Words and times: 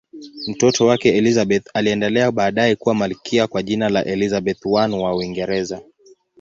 Mtoto 0.47 0.85
wake 0.85 1.17
Elizabeth 1.17 1.69
aliendelea 1.73 2.31
baadaye 2.31 2.75
kuwa 2.75 2.95
malkia 2.95 3.47
kwa 3.47 3.63
jina 3.63 3.89
la 3.89 4.05
Elizabeth 4.05 4.65
I 4.65 4.71
wa 4.91 5.15
Uingereza. 5.15 5.81